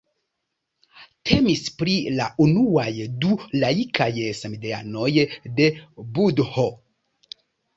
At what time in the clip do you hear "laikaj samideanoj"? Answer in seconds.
3.65-5.13